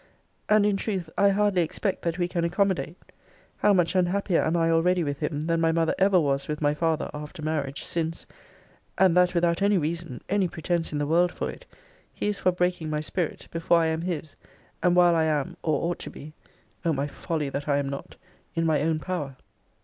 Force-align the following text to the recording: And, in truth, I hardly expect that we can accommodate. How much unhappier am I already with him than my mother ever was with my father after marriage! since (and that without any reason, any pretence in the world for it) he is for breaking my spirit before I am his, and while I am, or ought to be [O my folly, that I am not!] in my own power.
And, 0.49 0.65
in 0.65 0.77
truth, 0.77 1.11
I 1.15 1.29
hardly 1.29 1.61
expect 1.61 2.01
that 2.01 2.17
we 2.17 2.27
can 2.27 2.43
accommodate. 2.43 2.97
How 3.57 3.71
much 3.71 3.93
unhappier 3.95 4.41
am 4.43 4.57
I 4.57 4.71
already 4.71 5.03
with 5.03 5.19
him 5.19 5.41
than 5.41 5.61
my 5.61 5.71
mother 5.71 5.93
ever 5.99 6.19
was 6.19 6.47
with 6.47 6.59
my 6.59 6.73
father 6.73 7.11
after 7.13 7.43
marriage! 7.43 7.83
since 7.83 8.25
(and 8.97 9.15
that 9.15 9.35
without 9.35 9.61
any 9.61 9.77
reason, 9.77 10.19
any 10.27 10.47
pretence 10.47 10.91
in 10.91 10.97
the 10.97 11.05
world 11.05 11.31
for 11.31 11.51
it) 11.51 11.67
he 12.15 12.27
is 12.27 12.39
for 12.39 12.51
breaking 12.51 12.89
my 12.89 12.99
spirit 13.01 13.47
before 13.51 13.77
I 13.77 13.85
am 13.93 14.01
his, 14.01 14.35
and 14.81 14.95
while 14.95 15.13
I 15.13 15.25
am, 15.25 15.55
or 15.61 15.83
ought 15.91 15.99
to 15.99 16.09
be 16.09 16.33
[O 16.83 16.91
my 16.93 17.05
folly, 17.05 17.49
that 17.49 17.67
I 17.67 17.77
am 17.77 17.87
not!] 17.87 18.15
in 18.55 18.65
my 18.65 18.81
own 18.81 18.97
power. 18.97 19.35